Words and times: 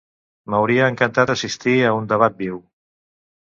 M'hauria 0.53 0.87
encantat 0.93 1.33
assistir 1.33 1.75
a 1.83 1.93
un 1.99 2.09
debat 2.15 2.41
viu. 2.41 2.59